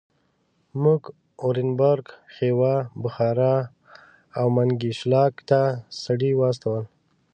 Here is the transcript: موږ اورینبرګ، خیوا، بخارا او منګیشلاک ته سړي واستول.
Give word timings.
موږ 0.81 1.01
اورینبرګ، 1.43 2.05
خیوا، 2.33 2.75
بخارا 3.03 3.55
او 4.39 4.45
منګیشلاک 4.55 5.35
ته 5.49 5.61
سړي 6.03 6.31
واستول. 6.35 6.83